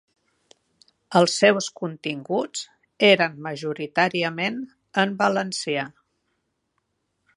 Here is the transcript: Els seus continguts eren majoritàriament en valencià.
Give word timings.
Els 1.19 1.35
seus 1.41 1.67
continguts 1.81 2.63
eren 3.09 3.37
majoritàriament 3.49 4.57
en 5.03 5.15
valencià. 5.21 5.85